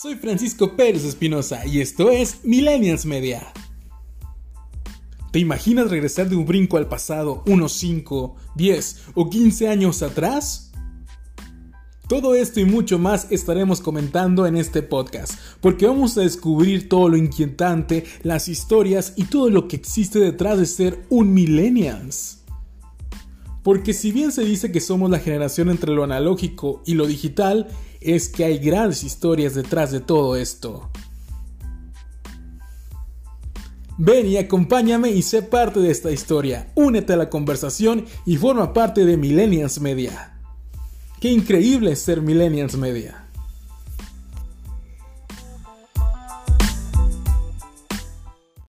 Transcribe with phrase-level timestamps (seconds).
[0.00, 3.52] Soy Francisco Pérez Espinosa y esto es Millennials Media.
[5.32, 10.70] ¿Te imaginas regresar de un brinco al pasado unos 5, 10 o 15 años atrás?
[12.06, 17.08] Todo esto y mucho más estaremos comentando en este podcast, porque vamos a descubrir todo
[17.08, 22.37] lo inquietante, las historias y todo lo que existe detrás de ser un millennials.
[23.68, 27.68] Porque si bien se dice que somos la generación entre lo analógico y lo digital,
[28.00, 30.88] es que hay grandes historias detrás de todo esto.
[33.98, 36.72] Ven y acompáñame y sé parte de esta historia.
[36.76, 40.40] Únete a la conversación y forma parte de Millennials Media.
[41.20, 43.27] Qué increíble es ser Millennials Media.